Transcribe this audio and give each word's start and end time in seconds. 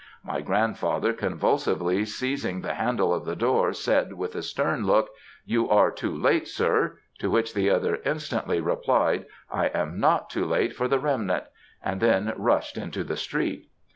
My 0.23 0.41
grandfather 0.41 1.13
convulsively 1.13 2.05
seizing 2.05 2.61
the 2.61 2.73
handle 2.73 3.13
of 3.13 3.23
the 3.23 3.35
door, 3.35 3.71
said, 3.71 4.13
with 4.13 4.33
a 4.33 4.41
stern 4.41 4.83
look, 4.87 5.09
"you 5.45 5.69
are 5.69 5.91
too 5.91 6.09
late 6.17 6.47
sir," 6.47 6.97
to 7.19 7.29
which 7.29 7.53
the 7.53 7.69
other 7.69 7.99
instantly 8.03 8.59
replied, 8.59 9.27
"I 9.51 9.67
am 9.67 9.99
not 9.99 10.31
too 10.31 10.45
late 10.45 10.75
for 10.75 10.87
the 10.87 10.97
remnant," 10.97 11.43
and 11.83 12.01
then 12.01 12.33
rushed 12.35 12.79
into 12.79 13.03
the 13.03 13.15
street. 13.15 13.69